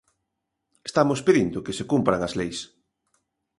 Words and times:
Estamos 0.89 1.19
pedindo 1.27 1.63
que 1.65 1.75
se 1.77 1.87
cumpran 1.91 2.21
as 2.27 2.33
leis. 2.39 2.59